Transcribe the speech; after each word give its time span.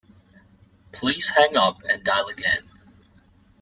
Please 0.91 1.29
hang 1.29 1.55
up 1.55 1.83
and 1.87 2.03
dial 2.03 2.25
again. 2.25 2.67